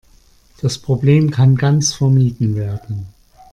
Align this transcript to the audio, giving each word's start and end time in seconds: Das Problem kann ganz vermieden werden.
Das 0.61 0.79
Problem 0.79 1.29
kann 1.29 1.55
ganz 1.55 1.93
vermieden 1.93 2.55
werden. 2.55 3.05